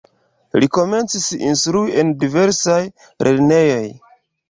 [0.63, 2.81] Li komencis instrui en diversaj
[3.29, 3.83] lernejoj.